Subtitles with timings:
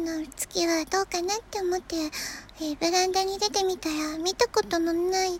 [0.00, 1.96] の月はどうかなって思って、
[2.60, 5.32] えー、ベランダに出てみたら、見たことのない、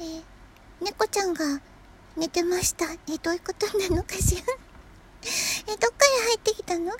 [0.00, 0.22] えー、
[0.82, 1.60] 猫ちゃんが
[2.16, 2.86] 寝てました。
[2.92, 4.42] えどういうことなのかしら？
[5.72, 6.86] え、どっから入ってきたの？
[6.86, 6.94] え、なん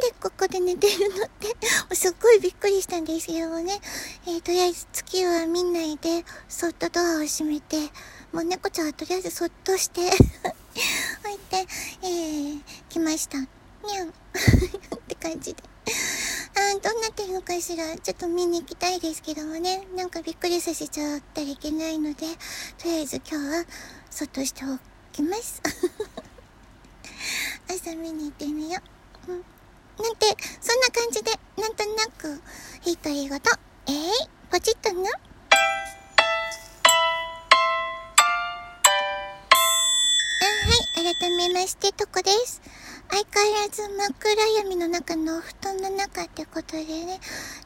[0.00, 1.56] でここで寝てるのって？
[1.94, 3.80] すっごいびっくりしたんですけどね。
[4.26, 7.76] えとりあえず月は見ないで、そっとドアを閉めて、
[8.32, 10.14] もう猫ちゃんはとりあえずそっとして 置
[11.34, 11.66] いて、
[12.02, 13.38] えー、来ました。
[13.38, 14.12] にゃんっ
[15.06, 15.62] て感じで。
[15.88, 15.90] あ、
[16.80, 17.96] どうなってるのかしら。
[17.96, 19.86] ちょっと見に行きたいですけどもね。
[19.96, 22.26] なんかびっくりさせちゃったらいけないので、
[22.78, 23.64] とりあえず今日は、
[24.10, 24.78] そっとしてお
[25.12, 25.62] きます。
[27.68, 28.80] 朝見に行ってみよ
[29.28, 29.32] う。
[29.32, 29.44] うん。
[30.02, 32.42] なんて、そんな感じで、なんとなく、
[32.84, 33.40] 独り言、えい、ー、
[34.50, 35.16] ポチッとなは
[40.96, 41.14] い。
[41.14, 42.62] 改めまして、とこです。
[43.10, 47.18] 相変わらず真っ暗闇の中のお布団の中ってことでね、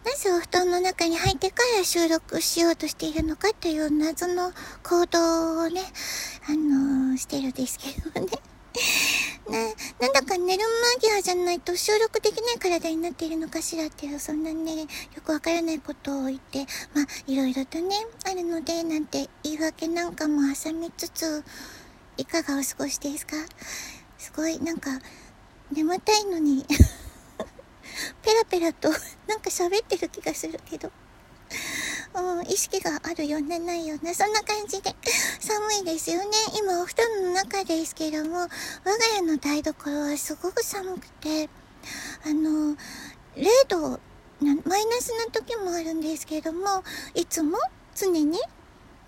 [0.05, 4.53] なぜお布団の中に入ってから収録しようとしているのかという謎の
[4.85, 5.81] 行動をね、
[6.49, 7.89] あのー、してるんですけ
[8.21, 8.29] どね。
[9.51, 9.59] な、
[10.07, 10.65] なんだか寝る
[10.97, 14.87] 間際じゃないと収録できない体になっているのかしらっていう、そんなね、よ
[15.25, 21.45] くわからないことを言って、まあ、いろいろとね、あるので、なんて言い訳なんかも挟みつつ、
[22.17, 23.37] いかがお過ごしですか？
[24.19, 24.91] すごい、なんか、
[25.73, 26.65] 眠たいのに。
[28.23, 28.91] ペラペラと
[29.27, 30.91] なんか喋ってる気がするけど。
[32.15, 34.95] うん、意識があるようなないような、そんな感じで、
[35.41, 36.31] 寒いですよね。
[36.59, 38.51] 今お布団の中ですけども、我が
[39.15, 41.49] 家の台所はすごく寒くて、
[42.25, 42.77] あの、
[43.35, 44.01] 0度、
[44.41, 47.59] マイナスな時もあるんですけども、いつも
[47.95, 48.39] 常に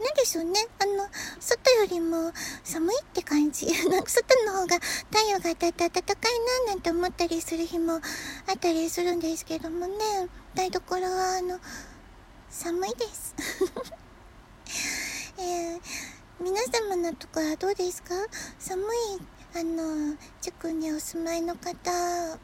[0.00, 0.60] なんでしょうね。
[0.80, 1.08] あの、
[1.40, 2.32] 外よりも
[2.64, 3.66] 寒いって感じ。
[3.88, 4.78] なんか外の方が
[5.10, 7.98] 太陽が当たって暖かいななんて思ったりする日もあ
[8.54, 10.28] ったりするんですけどもね。
[10.54, 11.58] 台所は、あの、
[12.50, 13.34] 寒いです。
[15.38, 15.80] えー、
[16.40, 18.14] 皆様のところはどうですか？
[18.58, 18.86] 寒い、
[19.56, 21.90] あの、地区にお住まいの方、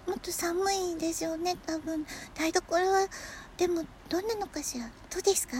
[0.06, 2.06] もっと寒いですよね、多分。
[2.34, 3.08] 台所は、
[3.56, 4.90] でも、どんなのかしら？
[5.10, 5.56] どうですか？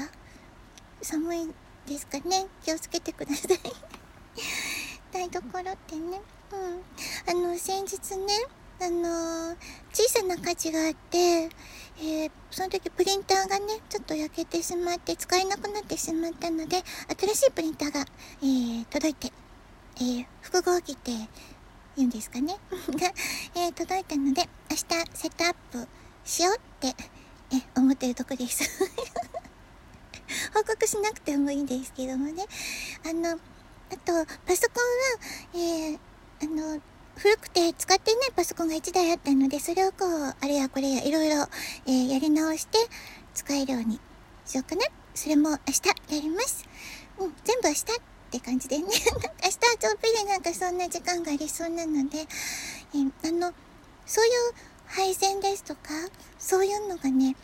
[1.03, 1.55] 寒い
[1.87, 2.47] ですかね。
[2.65, 3.59] 気をつけてください。
[5.13, 6.21] 台所ってね。
[6.53, 6.83] うん。
[7.27, 8.35] あの先日ね
[8.83, 9.57] あの、
[9.93, 16.83] 小さな火事があって、えー、その時プリンターがね、ちょっと焼けてしまって使えなくなってしまったので、
[17.21, 18.07] 新しいプリンターが、
[18.43, 19.33] えー、届いて、
[19.97, 21.11] えー、複合機って
[21.95, 22.57] 言うんですかね。
[22.73, 23.13] が、
[23.55, 24.83] えー、届いたので、明日
[25.15, 25.87] セットアップ
[26.25, 26.97] しようって、
[27.55, 28.65] え、思ってるとこです。
[30.61, 32.45] 報告しなくてもいいですけどもね。
[33.09, 33.35] あの、あ
[34.05, 34.13] と、
[34.47, 34.81] パソコ
[35.55, 35.99] ンは、えー、
[36.43, 36.83] あの、
[37.17, 41.47] 古くて使ってないパソコンが1台あったので、それをこう、あれやこれやいろいろ、
[41.87, 42.77] えー、やり直して
[43.33, 43.99] 使えるように
[44.45, 44.83] しようかな。
[45.15, 46.67] それも明日やります。
[47.19, 47.85] うん、全部明日っ
[48.31, 48.85] て感じでね。
[48.85, 53.55] 明日はちょっぴりなんかそんな時間がありそうなので、えー、あの、
[54.05, 54.33] そういう
[54.89, 55.81] 配線ですとか、
[56.39, 57.35] そういうのがね、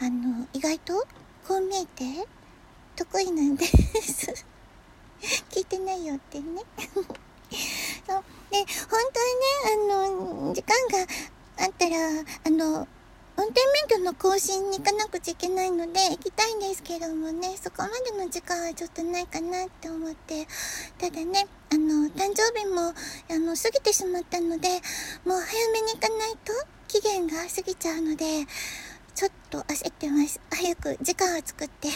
[0.00, 1.06] あの、意外と
[1.48, 2.28] こう見えて
[2.98, 4.44] 得意なんです。
[5.50, 6.62] 聞いてないよってね。
[8.06, 8.24] そう。
[8.50, 11.06] で本当はねあの時間が
[11.64, 11.96] あったら
[12.46, 12.88] あの
[13.36, 20.46] 運転免許の更新に行かなくちゃいけないので行きたいんですけどもねそこまでの時間はちょっとないかなって思って
[20.98, 24.68] ただねあの誕生日もあの過ぎてしまったので
[25.24, 26.52] もう早めに行かないと
[26.88, 28.24] 期限が過ぎちゃうので
[29.18, 30.40] ちょっと焦ってます。
[30.48, 31.88] 早く時間を作って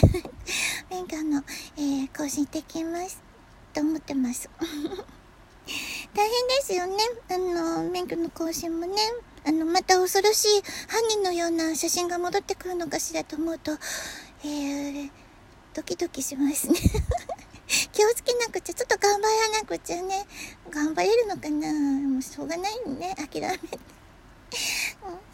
[0.91, 1.41] 免許の、
[1.77, 3.23] えー、更新できます。
[3.71, 4.49] と思ってます。
[6.13, 6.97] 大変ですよね。
[7.29, 8.97] あの、免許の更新もね。
[9.45, 13.71] あの、また恐ろしい犯人のような写真が戻ってくるのかしらと思うと、
[14.43, 15.11] えー、
[15.73, 16.75] ドキドキしますね
[17.93, 20.27] 気をつけなくちゃ、ちょっと頑張らなくちゃね。
[20.69, 23.15] 頑張れるのかなもうしょうがないね。
[23.15, 23.92] 諦めて。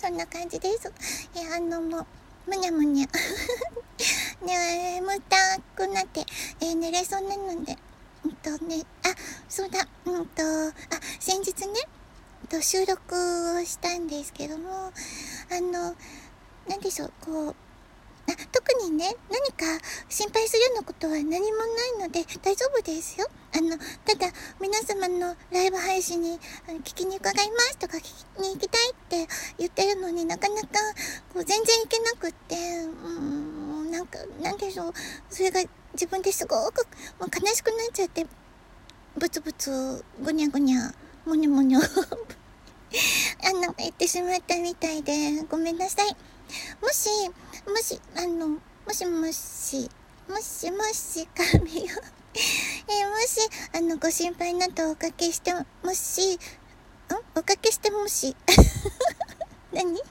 [0.09, 0.91] ん、な感じです。
[1.35, 2.06] えあの、もう、
[2.47, 3.07] むにゃむにゃ。
[4.41, 6.25] 眠たくなって、
[6.61, 7.77] えー、寝れそうなので、
[8.23, 9.09] うんとね、あ、
[9.47, 10.73] そうだ、うんと、あ、
[11.19, 11.73] 先日ね、
[12.50, 13.15] と収録
[13.57, 14.91] をしたんですけども、
[15.51, 15.95] あの、
[16.67, 17.56] なんでしょう、こう、
[18.52, 19.66] 特にね、何か
[20.10, 23.28] 心配するようなことは何もないので大丈夫ですよ。
[23.56, 26.40] あの、ただ、皆様のライブ配信に
[26.84, 30.68] 聞きに伺いますとか聞きに行きたいって言ってるのになかなか
[31.34, 34.94] こう全然行けなくって、うん、なんか、なんでしょう、
[35.30, 35.62] それが
[35.94, 36.86] 自分ですごく
[37.20, 38.26] もう悲しくなっちゃって、
[39.18, 40.94] ブツブツ、ぐにゃぐにゃ、
[41.26, 41.84] もにょもにょあ
[43.50, 46.16] あの、言ってしまったみたいで、ごめんなさい。
[46.81, 47.10] もし、
[47.67, 48.59] もし、あの、も
[48.94, 49.89] しもし、
[50.27, 51.95] もしもし、神よ。
[52.88, 56.39] え、もし、あの、ご心配などおかけして、もし、ん？
[57.35, 58.35] おかけしてもし？
[59.73, 59.85] 何？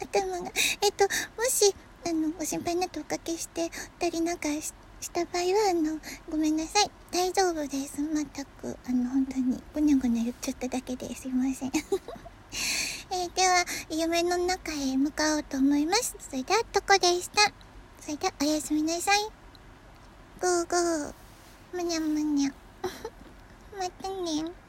[0.00, 0.52] 頭が。
[0.80, 1.74] えっと、もし、
[2.06, 4.72] あの、ご心配などおかけしてたりなんかし
[5.10, 5.98] た場合は、あの、
[6.30, 6.90] ごめんなさい。
[7.10, 7.96] 大丈夫です。
[7.96, 11.72] 全く、あの、本当に、ぐにゃぐにゃ言っちゃっただけですいません。
[13.16, 16.14] えー、では、夢の中へ向かおうと思います。
[16.18, 17.50] それでは、とこでした。
[17.98, 19.30] それでは、おやすみなさい。
[20.38, 21.14] ぐーぐー。
[21.72, 22.52] むにゃむにゃ。
[23.78, 24.65] またね。